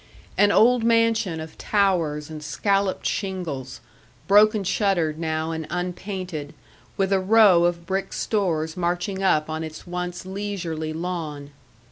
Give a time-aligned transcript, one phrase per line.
[0.35, 3.81] An old mansion of towers and scalloped shingles,
[4.27, 6.55] broken shuttered now and unpainted,
[6.97, 11.51] with a row of brick stores marching up on its once leisurely lawn.